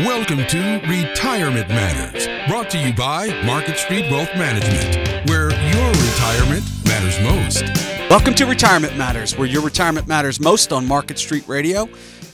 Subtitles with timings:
[0.00, 6.64] Welcome to Retirement Matters, brought to you by Market Street Wealth Management, where your retirement
[6.84, 7.62] matters most.
[8.10, 11.88] Welcome to Retirement Matters, where your retirement matters most on Market Street Radio.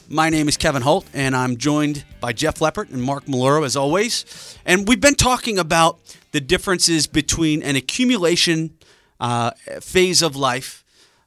[0.09, 3.77] My name is Kevin Holt, and I'm joined by Jeff Leppert and Mark Maloro, as
[3.77, 4.57] always.
[4.65, 5.99] And we've been talking about
[6.33, 8.79] the differences between an accumulation
[9.21, 9.51] uh,
[9.83, 10.83] phase of life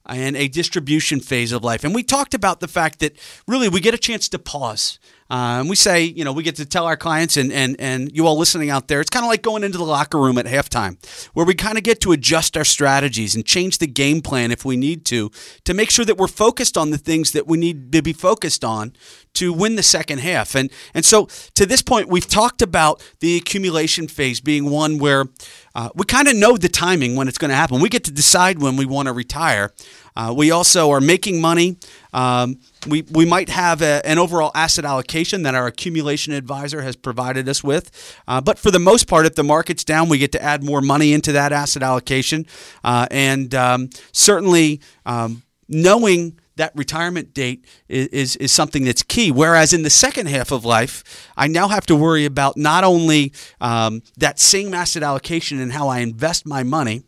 [0.06, 1.84] and a distribution phase of life.
[1.84, 3.15] And we talked about the fact that
[3.47, 4.97] really we get a chance to pause
[5.33, 8.28] and we say, you know, we get to tell our clients and, and, and you
[8.28, 10.96] all listening out there, it's kind of like going into the locker room at halftime,
[11.33, 14.64] where we kind of get to adjust our strategies and change the game plan if
[14.64, 15.32] we need to,
[15.65, 18.64] to make sure that we're focused on the things that we need to be focused
[18.64, 18.93] on
[19.33, 20.54] to win the second half.
[20.54, 25.25] And, and so to this point, we've talked about the accumulation phase being one where
[25.74, 27.82] uh, we kind of know the timing when it's going to happen.
[27.82, 29.74] We get to decide when we want to retire.
[30.15, 31.77] Uh, we also are making money.
[32.13, 36.95] Um, we, we might have a, an overall asset allocation that our accumulation advisor has
[36.95, 37.91] provided us with.
[38.27, 40.81] Uh, but for the most part, if the market's down, we get to add more
[40.81, 42.45] money into that asset allocation.
[42.83, 49.31] Uh, and um, certainly um, knowing that retirement date is, is, is, something that's key.
[49.31, 53.33] Whereas in the second half of life, I now have to worry about not only
[53.59, 57.03] um, that same asset allocation and how I invest my money,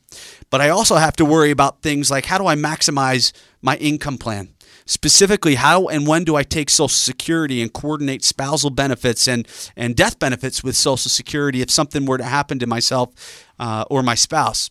[0.49, 4.17] but I also have to worry about things like how do I maximize my income
[4.17, 4.54] plan?
[4.87, 9.95] Specifically, how and when do I take Social Security and coordinate spousal benefits and, and
[9.95, 14.13] death benefits with Social Security if something were to happen to myself uh, or my
[14.13, 14.69] spouse?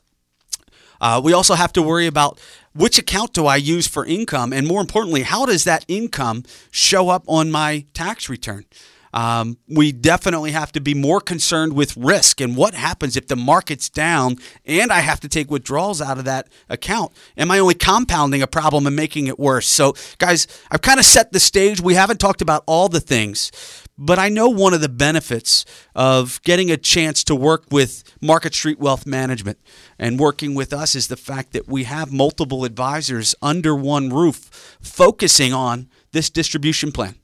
[1.00, 2.40] Uh, we also have to worry about
[2.74, 4.52] which account do I use for income?
[4.52, 8.66] And more importantly, how does that income show up on my tax return?
[9.14, 13.36] Um, we definitely have to be more concerned with risk and what happens if the
[13.36, 17.12] market's down and I have to take withdrawals out of that account.
[17.36, 19.68] Am I only compounding a problem and making it worse?
[19.68, 21.80] So, guys, I've kind of set the stage.
[21.80, 23.52] We haven't talked about all the things,
[23.96, 25.64] but I know one of the benefits
[25.94, 29.60] of getting a chance to work with Market Street Wealth Management
[29.96, 34.78] and working with us is the fact that we have multiple advisors under one roof
[34.82, 37.14] focusing on this distribution plan.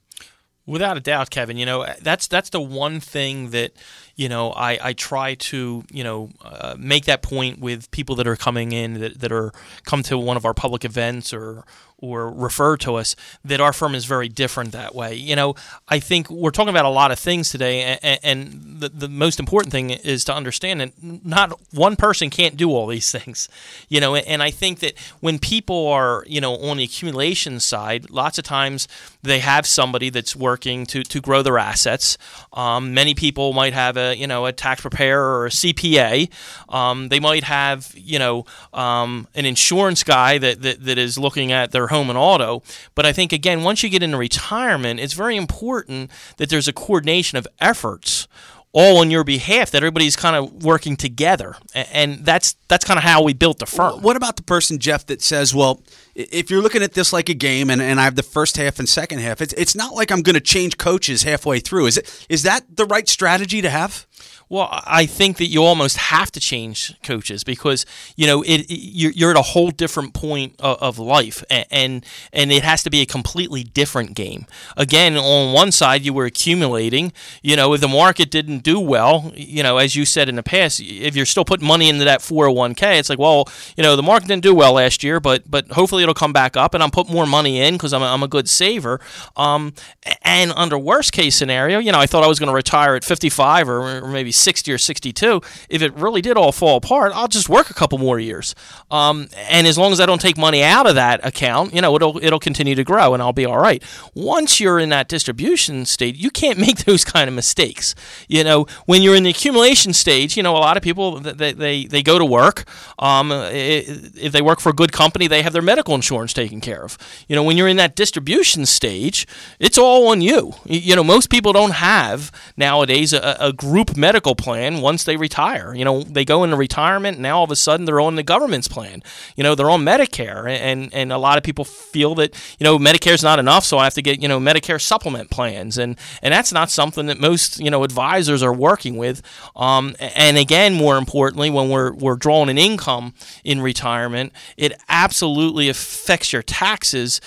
[0.70, 1.56] Without a doubt, Kevin.
[1.56, 3.72] You know that's that's the one thing that
[4.20, 8.26] you know I, I try to you know uh, make that point with people that
[8.26, 9.50] are coming in that, that are
[9.86, 11.64] come to one of our public events or
[12.00, 13.14] or refer to us
[13.44, 15.14] that our firm is very different that way.
[15.14, 15.54] You know,
[15.88, 19.38] I think we're talking about a lot of things today, and, and the, the most
[19.38, 23.48] important thing is to understand that not one person can't do all these things.
[23.88, 28.10] You know, and I think that when people are, you know, on the accumulation side,
[28.10, 28.88] lots of times
[29.22, 32.16] they have somebody that's working to, to grow their assets.
[32.52, 36.30] Um, many people might have a, you know, a tax preparer or a CPA.
[36.68, 41.52] Um, they might have, you know, um, an insurance guy that, that, that is looking
[41.52, 42.62] at their home and auto.
[42.94, 46.72] But I think, again, once you get into retirement, it's very important that there's a
[46.72, 48.28] coordination of efforts
[48.72, 51.56] all on your behalf that everybody's kind of working together.
[51.74, 54.00] And that's that's kind of how we built the firm.
[54.00, 55.82] what about the person jeff that says well
[56.14, 58.78] if you're looking at this like a game and, and i have the first half
[58.78, 61.86] and second half it's, it's not like i'm going to change coaches halfway through.
[61.86, 64.06] Is it is that the right strategy to have
[64.50, 69.30] well, I think that you almost have to change coaches because you know it, you're,
[69.30, 73.62] at a whole different point of, life, and, and, it has to be a completely
[73.62, 74.46] different game.
[74.76, 77.12] Again, on one side, you were accumulating.
[77.42, 80.42] You know, if the market didn't do well, you know, as you said in the
[80.42, 84.02] past, if you're still putting money into that 401k, it's like, well, you know, the
[84.02, 86.90] market didn't do well last year, but but hopefully it'll come back up, and I'm
[86.90, 89.00] putting more money in because I'm, I'm a good saver.
[89.36, 89.74] Um,
[90.22, 93.04] and under worst case scenario, you know, I thought I was going to retire at
[93.04, 97.28] 55 or, or maybe 60 or 62, if it really did all fall apart, I'll
[97.28, 98.54] just work a couple more years.
[98.90, 101.94] Um, and as long as I don't take money out of that account, you know,
[101.94, 103.82] it'll it'll continue to grow and I'll be all right.
[104.14, 107.94] Once you're in that distribution state, you can't make those kind of mistakes.
[108.28, 111.52] You know, when you're in the accumulation stage, you know, a lot of people they
[111.52, 112.64] they, they go to work.
[112.98, 116.84] Um, if they work for a good company, they have their medical insurance taken care
[116.84, 116.98] of.
[117.28, 119.26] You know, when you're in that distribution stage,
[119.58, 120.54] it's all on you.
[120.64, 125.16] You know, most people don't have nowadays a, a group medical medical plan once they
[125.16, 125.74] retire.
[125.74, 128.22] You know, they go into retirement, and now all of a sudden they're on the
[128.22, 129.02] government's plan.
[129.36, 132.78] You know, they're on Medicare, and and a lot of people feel that you know
[132.78, 136.32] Medicare's not enough, so I have to get you know Medicare supplement plans, and and
[136.32, 139.22] that's not something that most you know advisors are working with.
[139.56, 145.68] Um, and again, more importantly, when we're we're drawing an income in retirement, it absolutely
[145.68, 147.20] affects your taxes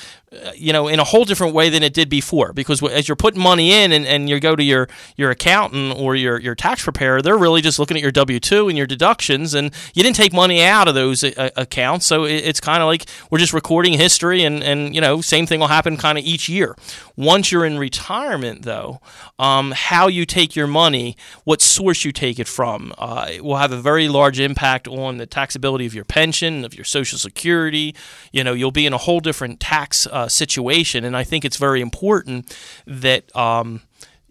[0.55, 2.53] you know, in a whole different way than it did before.
[2.53, 4.87] Because as you're putting money in and, and you go to your,
[5.17, 8.69] your accountant or your, your tax preparer, they're really just looking at your W 2
[8.69, 12.05] and your deductions, and you didn't take money out of those uh, accounts.
[12.05, 15.45] So it, it's kind of like we're just recording history, and, and, you know, same
[15.45, 16.75] thing will happen kind of each year.
[17.15, 18.99] Once you're in retirement, though,
[19.39, 23.71] um, how you take your money, what source you take it from, uh, will have
[23.71, 27.95] a very large impact on the taxability of your pension, of your Social Security.
[28.31, 31.57] You know, you'll be in a whole different tax uh, situation, and I think it's
[31.57, 32.55] very important
[32.85, 33.35] that.
[33.35, 33.81] Um,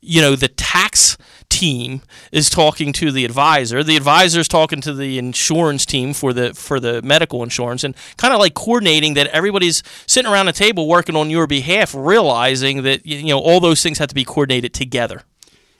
[0.04, 1.16] you know the tax
[1.48, 2.02] team
[2.32, 3.84] is talking to the advisor.
[3.84, 7.84] The advisor is talking to the insurance team for the for the medical insurance.
[7.84, 11.94] And kind of like coordinating that everybody's sitting around a table working on your behalf
[11.94, 15.22] realizing that you know all those things have to be coordinated together.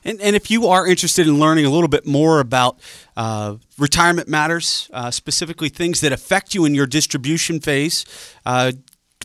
[0.05, 2.79] And, and if you are interested in learning a little bit more about
[3.17, 8.05] uh, retirement matters, uh, specifically things that affect you in your distribution phase,
[8.45, 8.73] uh,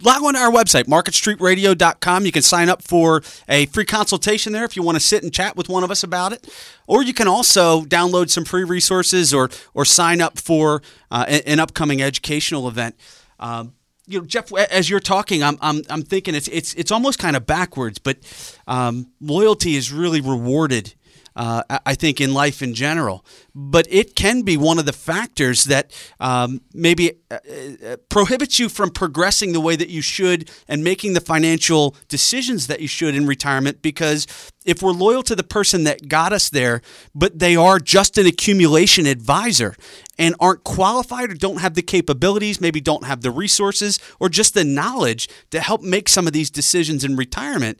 [0.01, 2.25] log on to our website, marketstreetradio.com.
[2.25, 5.33] You can sign up for a free consultation there if you want to sit and
[5.33, 6.47] chat with one of us about it.
[6.85, 11.59] Or you can also download some free resources or, or sign up for uh, an
[11.59, 12.95] upcoming educational event.
[13.39, 13.73] Um,
[14.07, 17.35] you know, Jeff, as you're talking, I'm, I'm, I'm thinking it's, it's, it's almost kind
[17.35, 18.17] of backwards, but
[18.65, 20.93] um, loyalty is really rewarded
[21.37, 23.23] uh, I think, in life in general.
[23.53, 28.69] But it can be one of the factors that um, maybe uh, uh, prohibits you
[28.69, 33.13] from progressing the way that you should and making the financial decisions that you should
[33.13, 33.83] in retirement.
[33.83, 34.25] Because
[34.65, 36.81] if we're loyal to the person that got us there,
[37.13, 39.75] but they are just an accumulation advisor
[40.17, 44.55] and aren't qualified or don't have the capabilities, maybe don't have the resources or just
[44.55, 47.79] the knowledge to help make some of these decisions in retirement,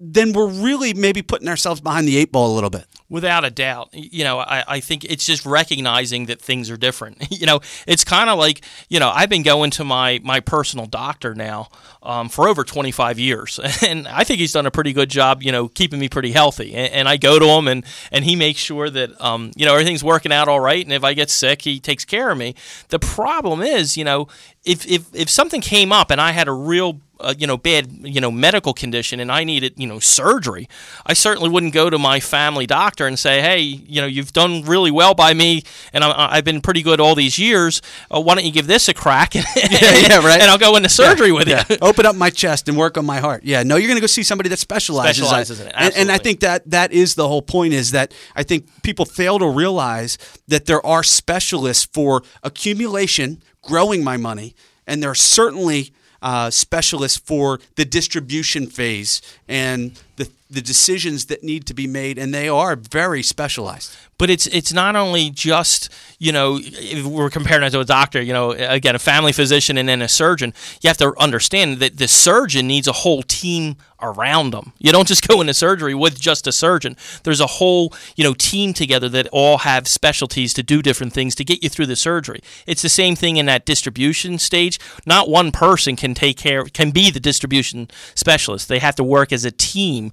[0.00, 2.86] then we're really maybe putting ourselves behind the eight ball a little bit.
[3.10, 3.88] Without a doubt.
[3.92, 7.26] You know, I, I think it's just recognizing that things are different.
[7.30, 10.86] you know, it's kind of like, you know, I've been going to my, my personal
[10.86, 11.68] doctor now
[12.02, 13.58] um, for over 25 years.
[13.88, 16.74] And I think he's done a pretty good job, you know, keeping me pretty healthy.
[16.74, 19.72] And, and I go to him and, and he makes sure that, um, you know,
[19.72, 20.84] everything's working out all right.
[20.84, 22.54] And if I get sick, he takes care of me.
[22.88, 24.28] The problem is, you know,
[24.64, 27.90] if, if, if something came up and I had a real uh, you know bad
[28.02, 30.68] you know medical condition and I needed you know surgery,
[31.06, 34.62] I certainly wouldn't go to my family doctor and say, hey, you know you've done
[34.62, 35.62] really well by me
[35.92, 37.82] and i have been pretty good all these years.
[38.10, 39.34] Uh, why don't you give this a crack?
[39.34, 40.40] and, yeah, yeah, right.
[40.40, 41.64] And I'll go into surgery yeah, with yeah.
[41.68, 41.76] you.
[41.80, 43.44] Open up my chest and work on my heart.
[43.44, 45.74] Yeah, no, you're going to go see somebody that specializes, specializes in it.
[45.76, 47.72] And, and I think that that is the whole point.
[47.72, 50.18] Is that I think people fail to realize
[50.48, 54.54] that there are specialists for accumulation, growing my money,
[54.86, 55.92] and there are certainly
[56.22, 59.22] uh, specialists for the distribution phase.
[59.46, 63.96] And the, the decisions that need to be made, and they are very specialized.
[64.18, 66.58] But it's it's not only just you know
[67.04, 70.08] we're comparing it to a doctor, you know, again a family physician and then a
[70.08, 70.52] surgeon.
[70.82, 74.72] You have to understand that the surgeon needs a whole team around them.
[74.78, 76.96] You don't just go into surgery with just a surgeon.
[77.22, 81.36] There's a whole you know team together that all have specialties to do different things
[81.36, 82.40] to get you through the surgery.
[82.66, 84.80] It's the same thing in that distribution stage.
[85.06, 88.68] Not one person can take care can be the distribution specialist.
[88.68, 90.07] They have to work as a team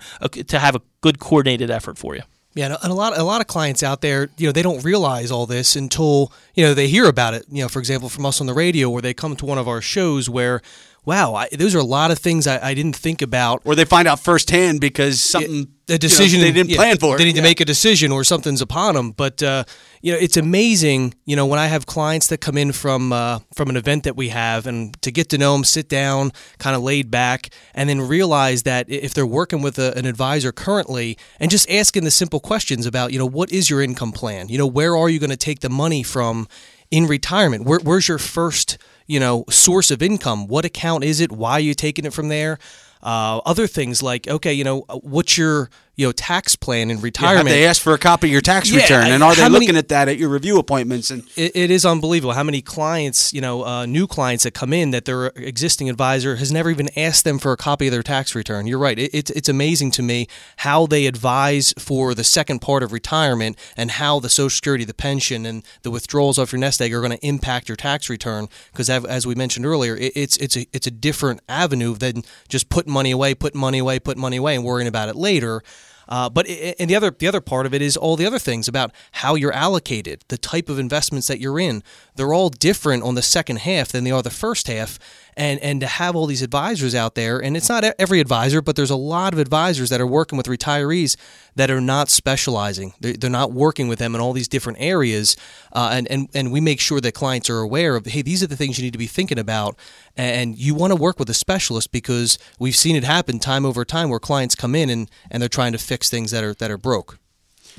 [0.48, 2.22] to have a good coordinated effort for you.
[2.56, 5.30] Yeah, and a lot a lot of clients out there, you know, they don't realize
[5.30, 7.46] all this until you know they hear about it.
[7.50, 9.68] You know, for example, from us on the radio, or they come to one of
[9.68, 10.62] our shows where
[11.06, 13.62] wow, I, those are a lot of things I, I, didn't think about.
[13.64, 16.98] Or they find out firsthand because something a decision you know, they didn't yeah, plan
[16.98, 17.18] for.
[17.18, 17.42] They need yeah.
[17.42, 19.12] to make a decision, or something's upon them.
[19.12, 19.66] But uh,
[20.02, 21.14] you know, it's amazing.
[21.26, 24.16] You know, when I have clients that come in from uh, from an event that
[24.16, 27.88] we have, and to get to know them, sit down, kind of laid back, and
[27.88, 32.12] then realize that if they're working with a, an advisor currently, and just asking the
[32.12, 34.50] simple questions about, you know, what is your income plan?
[34.50, 36.48] You know, where are you going to take the money from
[36.90, 37.66] in retirement?
[37.66, 40.48] Where, where's your first you know, source of income.
[40.48, 41.32] What account is it?
[41.32, 42.60] Why are you taking it from there?
[43.04, 47.48] Uh, other things like, okay, you know, what's your you know tax plan in retirement.
[47.48, 49.54] Yeah, they ask for a copy of your tax yeah, return, and are they many,
[49.54, 51.10] looking at that at your review appointments?
[51.10, 54.74] And it, it is unbelievable how many clients, you know, uh, new clients that come
[54.74, 58.04] in that their existing advisor has never even asked them for a copy of their
[58.04, 58.68] tax return.
[58.68, 62.84] You're right; it, it's it's amazing to me how they advise for the second part
[62.84, 66.82] of retirement and how the Social Security, the pension, and the withdrawals off your nest
[66.82, 68.48] egg are going to impact your tax return.
[68.72, 72.70] Because as we mentioned earlier, it, it's it's a it's a different avenue than just
[72.70, 75.62] putting money away, putting money away, putting money away, and worrying about it later.
[76.08, 78.40] Uh, but it, and the other the other part of it is all the other
[78.40, 81.84] things about how you're allocated, the type of investments that you're in.
[82.16, 85.00] They're all different on the second half than they are the first half.
[85.38, 88.76] And and to have all these advisors out there and it's not every advisor but
[88.76, 91.16] there's a lot of advisors that are working with retirees
[91.56, 95.36] that are not specializing they're, they're not working with them in all these different areas
[95.74, 98.48] uh, and, and and we make sure that clients are aware of hey these are
[98.48, 99.78] the things you need to be thinking about
[100.16, 103.84] and you want to work with a specialist because we've seen it happen time over
[103.84, 106.72] time where clients come in and, and they're trying to fix things that are that
[106.72, 107.20] are broke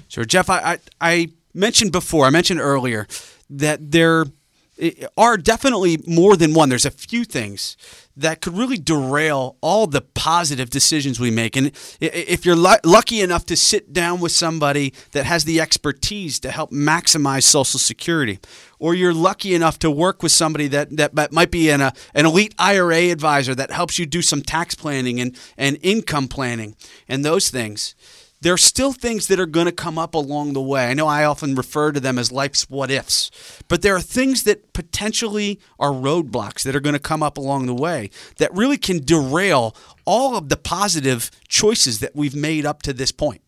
[0.09, 0.51] Sure, Jeff.
[0.51, 2.27] I, I, I mentioned before.
[2.27, 3.07] I mentioned earlier
[3.51, 4.27] that there
[5.17, 6.69] are definitely more than one.
[6.69, 7.77] There's a few things
[8.17, 11.57] that could really derail all the positive decisions we make.
[11.57, 16.51] And if you're lucky enough to sit down with somebody that has the expertise to
[16.51, 18.39] help maximize Social Security,
[18.79, 22.55] or you're lucky enough to work with somebody that, that might be an, an elite
[22.59, 26.75] IRA advisor that helps you do some tax planning and, and income planning
[27.09, 27.95] and those things
[28.41, 30.87] there are still things that are going to come up along the way.
[30.87, 33.31] I know I often refer to them as life's what ifs,
[33.69, 37.67] but there are things that potentially are roadblocks that are going to come up along
[37.67, 39.75] the way that really can derail
[40.05, 43.43] all of the positive choices that we've made up to this point.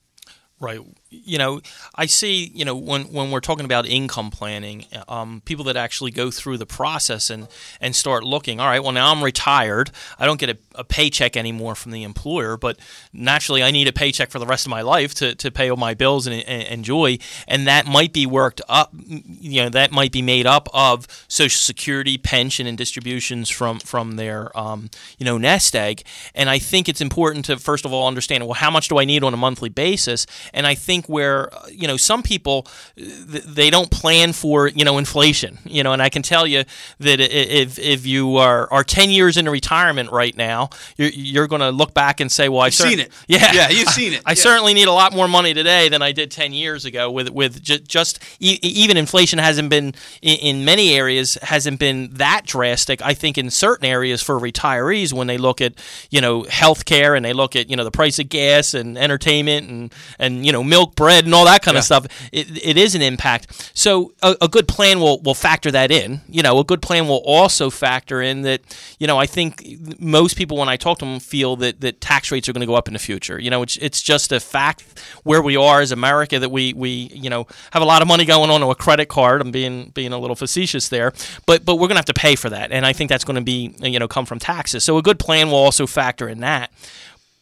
[0.61, 0.81] Right.
[1.11, 1.61] You know,
[1.95, 2.51] I see.
[2.55, 6.59] You know, when when we're talking about income planning, um, people that actually go through
[6.59, 7.49] the process and
[7.81, 8.61] and start looking.
[8.61, 8.83] All right.
[8.83, 9.91] Well, now I'm retired.
[10.19, 12.79] I don't get a, a paycheck anymore from the employer, but
[13.13, 15.79] naturally, I need a paycheck for the rest of my life to, to pay all
[15.79, 17.19] my bills and, and enjoy.
[17.47, 18.93] And that might be worked up.
[19.07, 24.17] You know, that might be made up of Social Security, pension, and distributions from from
[24.17, 26.03] their um, you know nest egg.
[26.35, 29.05] And I think it's important to first of all understand well how much do I
[29.05, 32.67] need on a monthly basis and I think where uh, you know some people
[33.01, 33.05] uh,
[33.47, 35.59] they don't plan for you know inflation.
[35.65, 36.65] You know, and I can tell you
[37.01, 41.61] that if if you are are ten years into retirement right now, you're, you're going
[41.61, 43.13] to look back and say, well, I've seen it.
[43.27, 44.23] Yeah, yeah, you've seen it.
[44.25, 44.35] I, I yeah.
[44.35, 47.11] certainly need a lot more money today than I did ten years ago.
[47.11, 53.03] With with just even inflation hasn't been in many areas hasn't been that drastic.
[53.03, 55.75] I think in certain areas for retirees when they look at
[56.11, 59.69] you know healthcare and they look at you know the price of gas and entertainment
[59.69, 61.81] and and you know milk, bread, and all that kind yeah.
[61.81, 62.07] of stuff.
[62.33, 63.71] It, it is an impact.
[63.75, 66.21] So a, a, good plan will will factor that in.
[66.29, 68.61] You know, a good plan will also factor in that.
[68.99, 69.65] You know, I think
[69.99, 72.67] most people when I talk to them feel that that tax rates are going to
[72.67, 73.39] go up in the future.
[73.41, 74.85] You know, it's it's just a fact
[75.25, 78.25] where we are as America that we we you know have a lot of money
[78.25, 79.41] going on to a credit card.
[79.41, 81.13] I'm being being a little facetious there,
[81.47, 83.37] but but we're going to have to pay for that, and I think that's going
[83.37, 84.85] to be you know come from taxes.
[84.85, 86.73] So a good plan will also factor in that.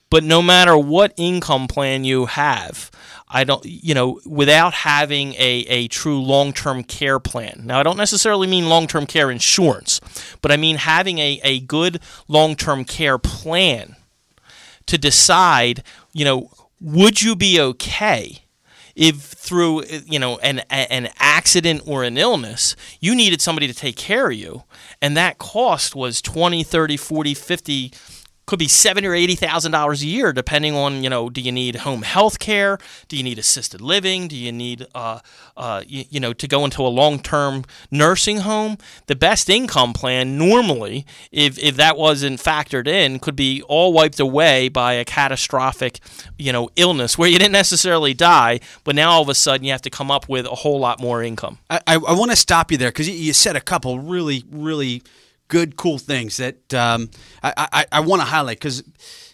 [0.08, 2.90] But no matter what income plan you have,
[3.28, 7.62] I don't, you know, without having a, a true long term care plan.
[7.64, 10.00] Now, I don't necessarily mean long term care insurance,
[10.42, 13.97] but I mean having a, a good long term care plan
[14.87, 18.42] to decide, you know, would you be okay?
[18.97, 23.95] if through you know an an accident or an illness you needed somebody to take
[23.95, 24.64] care of you
[25.02, 27.92] and that cost was 20 30 40 50
[28.46, 31.50] could be seventy or eighty thousand dollars a year, depending on you know, do you
[31.50, 32.78] need home health care?
[33.08, 34.28] Do you need assisted living?
[34.28, 35.18] Do you need uh,
[35.56, 38.78] uh, you, you know to go into a long term nursing home?
[39.06, 44.20] The best income plan normally, if if that wasn't factored in, could be all wiped
[44.20, 45.98] away by a catastrophic
[46.38, 49.72] you know illness where you didn't necessarily die, but now all of a sudden you
[49.72, 51.58] have to come up with a whole lot more income.
[51.68, 55.02] I, I, I want to stop you there because you said a couple really really
[55.48, 57.10] good, cool things that um,
[57.42, 58.82] I, I, I want to highlight because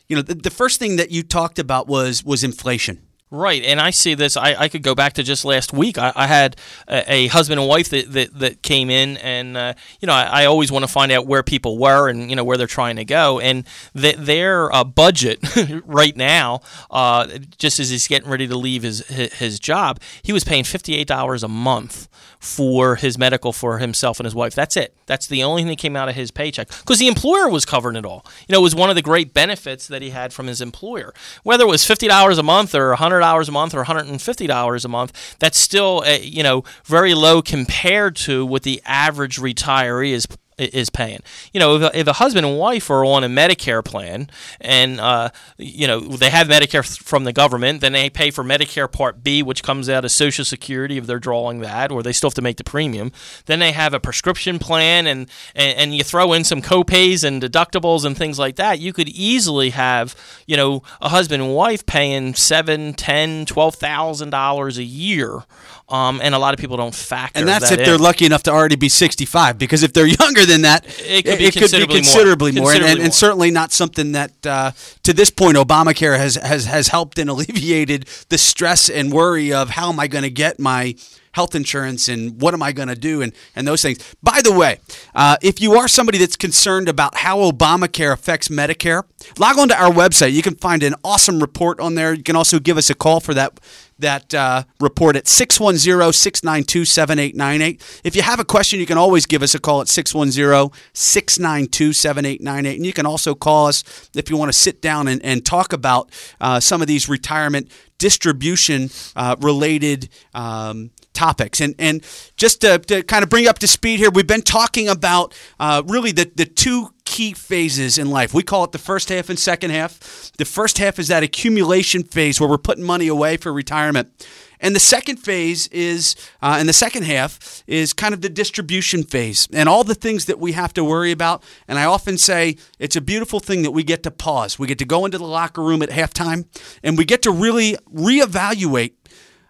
[0.09, 3.01] you know the, the first thing that you talked about was was inflation.
[3.35, 4.37] Right, and I see this.
[4.37, 5.97] I, I could go back to just last week.
[5.97, 6.55] I, I had
[6.87, 10.43] a, a, husband and wife that, that, that came in, and uh, you know, I,
[10.43, 12.97] I always want to find out where people were and you know where they're trying
[12.97, 13.41] to go.
[13.41, 13.65] And
[13.97, 15.39] th- their uh, budget
[15.87, 16.61] right now,
[16.91, 20.95] uh, just as he's getting ready to leave his his job, he was paying fifty
[20.95, 24.55] eight dollars a month for his medical for himself and his wife.
[24.55, 24.95] That's it.
[25.07, 27.97] That's the only thing that came out of his paycheck because the employer was covering
[27.97, 28.27] it all.
[28.47, 31.15] You know, it was one of the great benefits that he had from his employer.
[31.45, 34.07] Whether it was fifty dollars a month or hundred dollars a month or one hundred
[34.09, 38.63] and fifty dollars a month, that's still uh, you know very low compared to what
[38.63, 40.27] the average retiree is
[40.59, 41.21] is paying.
[41.53, 44.29] You know, if a, if a, husband and wife are on a Medicare plan
[44.61, 48.91] and uh, you know they have Medicare from the government, then they pay for Medicare
[48.91, 52.31] Part B, which comes out of Social Security if they're drawing that, or they still
[52.31, 53.13] have to make the premium.
[53.47, 57.43] Then they have a prescription plan, and and, and you throw in some copays and
[57.43, 58.79] deductibles and things like that.
[58.79, 60.15] You could easily have
[60.47, 65.45] you know a husband and wife paying seven, ten, twelve thousand dollars a year
[65.93, 67.35] um, and a lot of people don't factor.
[67.35, 67.43] That in.
[67.43, 67.85] And that's that if in.
[67.87, 71.39] they're lucky enough to already be 65, because if they're younger than that, it could
[71.39, 74.13] be it considerably, could be considerably more, more, considerably and, and, and, certainly not something
[74.13, 74.73] that, uh,
[75.05, 79.71] to this point, Obamacare has has has helped and alleviated the stress and worry of
[79.71, 80.95] how am I going to get my
[81.33, 84.15] health insurance and what am I going to do and, and those things.
[84.23, 84.79] By the way,
[85.15, 89.03] uh, if you are somebody that's concerned about how Obamacare affects Medicare,
[89.39, 90.33] log on to our website.
[90.33, 92.13] You can find an awesome report on there.
[92.13, 93.59] You can also give us a call for that
[93.99, 98.01] that uh, report at 610-692-7898.
[98.05, 102.75] If you have a question, you can always give us a call at 610-692-7898.
[102.75, 105.73] And you can also call us if you want to sit down and, and talk
[105.73, 111.61] about uh, some of these retirement distribution uh, related um, topics.
[111.61, 112.05] And and
[112.37, 115.83] just to, to, kind of bring up to speed here, we've been talking about uh,
[115.87, 118.33] really the, the two key phases in life.
[118.33, 120.33] We call it the first half and second half.
[120.39, 124.27] The first half is that accumulation phase where we're putting money away for retirement.
[124.63, 129.03] And the second phase is, uh, and the second half is kind of the distribution
[129.03, 131.43] phase and all the things that we have to worry about.
[131.67, 134.61] And I often say it's a beautiful thing that we get to pause.
[134.61, 136.47] We get to go into the locker room at halftime
[136.85, 138.93] and we get to really reevaluate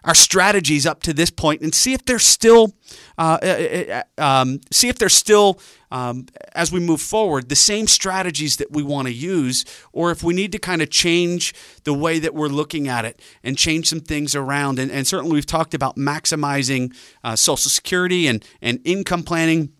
[0.03, 2.73] our strategies up to this point and see if they're still
[3.17, 5.59] uh, uh, uh, um, see if they're still
[5.91, 10.23] um, as we move forward the same strategies that we want to use or if
[10.23, 13.87] we need to kind of change the way that we're looking at it and change
[13.87, 14.79] some things around.
[14.79, 19.73] And, and certainly we've talked about maximizing uh, social security and, and income planning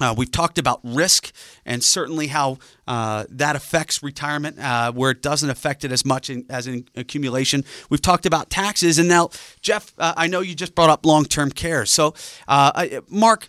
[0.00, 1.32] uh, we've talked about risk
[1.64, 6.28] and certainly how uh, that affects retirement, uh, where it doesn't affect it as much
[6.30, 7.64] in, as in accumulation.
[7.88, 11.50] We've talked about taxes, and now, Jeff, uh, I know you just brought up long-term
[11.50, 11.86] care.
[11.86, 12.14] So,
[12.46, 13.48] uh, Mark,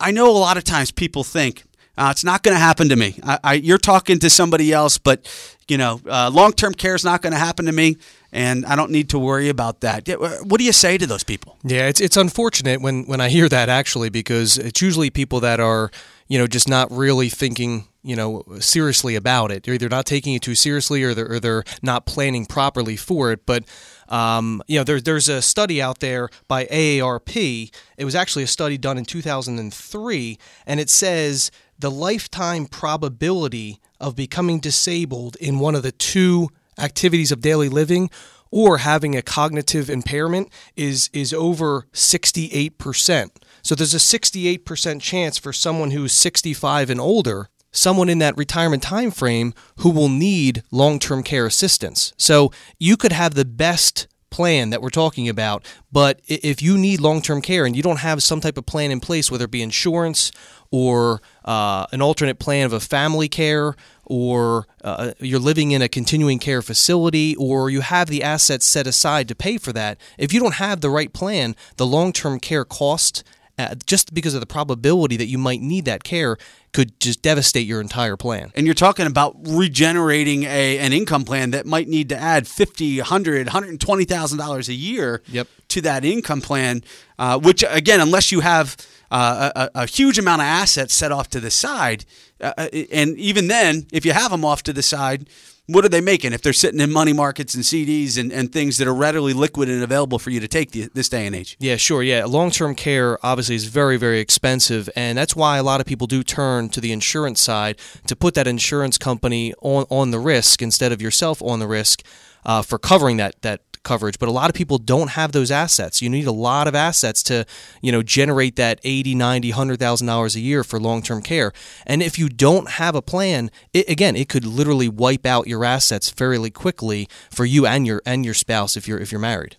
[0.00, 1.64] I know a lot of times people think
[1.98, 3.18] uh, it's not going to happen to me.
[3.22, 5.30] I, I, you're talking to somebody else, but
[5.68, 7.96] you know, long-term care is not going to happen to me
[8.34, 10.08] and I don't need to worry about that.
[10.42, 11.56] What do you say to those people?
[11.62, 15.60] Yeah, it's it's unfortunate when when I hear that actually because it's usually people that
[15.60, 15.90] are
[16.26, 19.62] you know just not really thinking you know seriously about it.
[19.62, 23.30] They're either not taking it too seriously or they're, or they're not planning properly for
[23.30, 23.46] it.
[23.46, 23.64] But
[24.08, 27.72] um, you know, there, there's a study out there by AARP.
[27.96, 34.16] It was actually a study done in 2003, and it says the lifetime probability of
[34.16, 38.10] becoming disabled in one of the two activities of daily living
[38.50, 43.30] or having a cognitive impairment is is over 68%.
[43.62, 48.82] So there's a 68% chance for someone who's 65 and older, someone in that retirement
[48.82, 52.12] time frame who will need long-term care assistance.
[52.16, 57.00] So you could have the best plan that we're talking about, but if you need
[57.00, 59.62] long-term care and you don't have some type of plan in place, whether it be
[59.62, 60.30] insurance
[60.74, 65.88] or uh, an alternate plan of a family care or uh, you're living in a
[65.88, 70.32] continuing care facility, or you have the assets set aside to pay for that, if
[70.32, 73.22] you don't have the right plan, the long term care cost,
[73.56, 76.36] uh, just because of the probability that you might need that care,
[76.74, 78.52] could just devastate your entire plan.
[78.54, 82.98] And you're talking about regenerating a an income plan that might need to add 50,
[82.98, 85.46] 100, 120,000 dollars a year yep.
[85.68, 86.82] to that income plan,
[87.18, 88.76] uh, which again, unless you have
[89.10, 92.04] uh, a, a, huge amount of assets set off to the side,
[92.40, 95.28] uh, uh, and even then, if you have them off to the side,
[95.66, 98.76] what are they making if they're sitting in money markets and CDs and, and things
[98.78, 101.56] that are readily liquid and available for you to take the, this day and age?
[101.58, 102.02] Yeah, sure.
[102.02, 104.90] Yeah, long term care obviously is very, very expensive.
[104.94, 108.34] And that's why a lot of people do turn to the insurance side to put
[108.34, 112.02] that insurance company on, on the risk instead of yourself on the risk
[112.44, 116.02] uh, for covering that, that coverage, but a lot of people don't have those assets.
[116.02, 117.46] You need a lot of assets to,
[117.80, 121.52] you know, generate that 80, 90, 100,000 dollars a year for long-term care.
[121.86, 125.64] And if you don't have a plan, it, again, it could literally wipe out your
[125.64, 129.56] assets fairly quickly for you and your and your spouse if you're if you're married.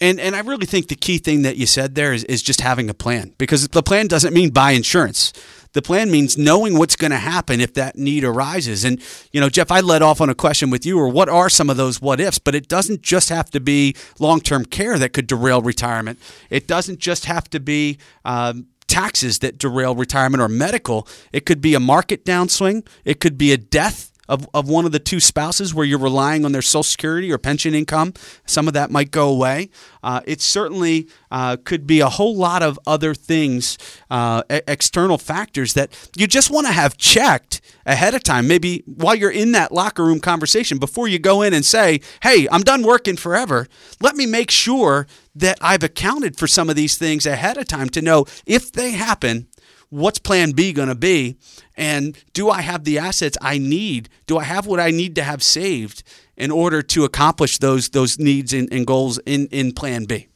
[0.00, 2.60] And and I really think the key thing that you said there is, is just
[2.60, 5.32] having a plan because the plan doesn't mean buy insurance.
[5.72, 8.84] The plan means knowing what's going to happen if that need arises.
[8.84, 9.00] And,
[9.32, 11.70] you know, Jeff, I led off on a question with you, or what are some
[11.70, 12.38] of those what ifs?
[12.38, 16.18] But it doesn't just have to be long term care that could derail retirement.
[16.50, 21.08] It doesn't just have to be um, taxes that derail retirement or medical.
[21.32, 24.92] It could be a market downswing, it could be a death of, of one of
[24.92, 28.14] the two spouses where you're relying on their social security or pension income.
[28.46, 29.68] Some of that might go away.
[30.02, 33.76] Uh, it certainly uh, could be a whole lot of other things,
[34.10, 38.48] uh, external factors that you just want to have checked ahead of time.
[38.48, 42.48] Maybe while you're in that locker room conversation, before you go in and say, hey,
[42.50, 43.68] I'm done working forever,
[44.00, 47.90] let me make sure that I've accounted for some of these things ahead of time
[47.90, 49.48] to know if they happen
[49.92, 51.36] what's plan B going to be?
[51.76, 54.08] And do I have the assets I need?
[54.26, 56.02] Do I have what I need to have saved
[56.36, 60.28] in order to accomplish those those needs and, and goals in, in plan B?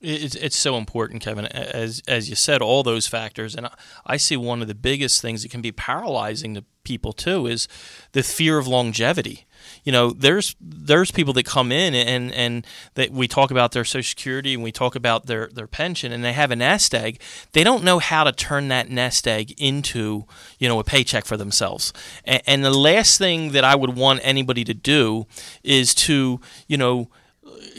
[0.00, 1.46] It's, it's so important, Kevin.
[1.46, 3.68] As as you said, all those factors, and
[4.06, 7.66] I, see one of the biggest things that can be paralyzing to people too is
[8.12, 9.46] the fear of longevity.
[9.82, 13.84] You know, there's there's people that come in and and that we talk about their
[13.84, 17.20] Social Security and we talk about their their pension, and they have a nest egg.
[17.50, 20.26] They don't know how to turn that nest egg into
[20.60, 21.92] you know a paycheck for themselves.
[22.24, 25.26] And, and the last thing that I would want anybody to do
[25.64, 27.08] is to you know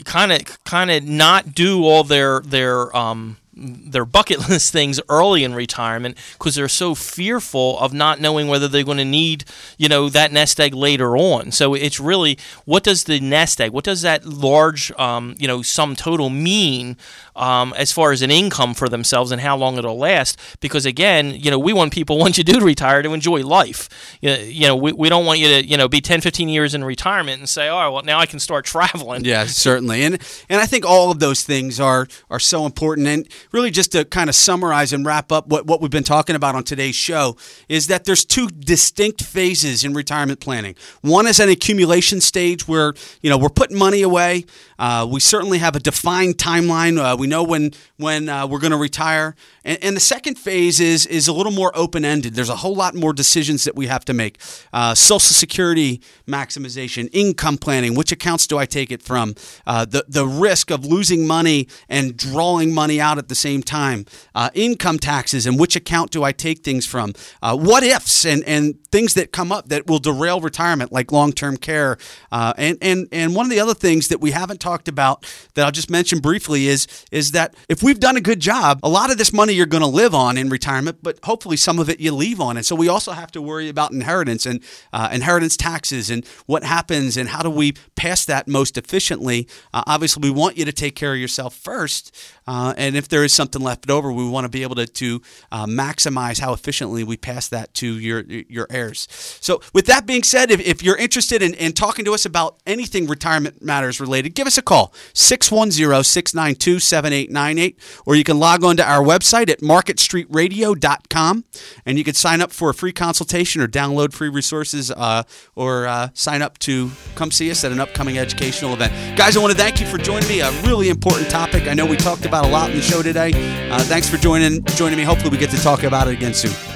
[0.04, 5.44] kind of kind of not do all their their um, their bucket list things early
[5.44, 9.44] in retirement because they're so fearful of not knowing whether they're going to need
[9.78, 11.52] you know that nest egg later on.
[11.52, 15.62] So it's really what does the nest egg what does that large um, you know
[15.62, 16.96] sum total mean
[17.36, 20.38] um, as far as an income for themselves and how long it'll last?
[20.60, 23.88] Because again you know we want people once you do retire to enjoy life.
[24.20, 26.82] You, know we, we don't want you to you know be 10 15 years in
[26.84, 29.24] retirement and say oh well now I can start traveling.
[29.24, 30.02] Yeah certainly.
[30.02, 30.18] And
[30.48, 33.06] and I think all of those things are are so important.
[33.06, 36.36] And really just to kind of summarize and wrap up what, what we've been talking
[36.36, 37.36] about on today's show
[37.68, 40.74] is that there's two distinct phases in retirement planning.
[41.00, 44.44] One is an accumulation stage where, you know, we're putting money away.
[44.78, 46.98] Uh, we certainly have a defined timeline.
[46.98, 49.36] Uh, we know when when uh, we're going to retire.
[49.62, 52.34] And, and, the second phase is is a little more open ended.
[52.34, 54.40] There's a whole lot more decisions that we have to make.
[54.72, 57.94] Uh, Social Security maximization, income planning.
[57.94, 59.34] Which accounts do I take it from?
[59.66, 64.06] Uh, the the risk of losing money and drawing money out at the same time.
[64.34, 67.12] Uh, income taxes and which account do I take things from?
[67.42, 71.56] what ifs and and things that come up that will derail retirement, like long term
[71.56, 71.96] care.
[72.32, 75.64] and and and one of the other things that we haven't talked talked about that
[75.64, 79.10] I'll just mention briefly is is that if we've done a good job, a lot
[79.10, 82.00] of this money you're going to live on in retirement, but hopefully some of it
[82.00, 82.56] you leave on.
[82.56, 86.62] And so we also have to worry about inheritance and uh, inheritance taxes and what
[86.62, 89.48] happens and how do we pass that most efficiently.
[89.74, 92.14] Uh, obviously, we want you to take care of yourself first,
[92.46, 95.22] uh, and if there is something left over, we want to be able to, to
[95.50, 99.06] uh, maximize how efficiently we pass that to your your heirs.
[99.40, 102.58] So, with that being said, if, if you're interested in, in talking to us about
[102.66, 108.64] anything retirement matters related, give us a call 610 692 7898, or you can log
[108.64, 111.44] on to our website at marketstreetradio.com
[111.86, 115.22] and you can sign up for a free consultation or download free resources uh,
[115.54, 118.92] or uh, sign up to come see us at an upcoming educational event.
[119.16, 120.40] Guys, I want to thank you for joining me.
[120.40, 121.68] A really important topic.
[121.68, 123.70] I know we talked about a lot in the show today.
[123.70, 125.04] Uh, thanks for joining joining me.
[125.04, 126.69] Hopefully, we get to talk about it again soon.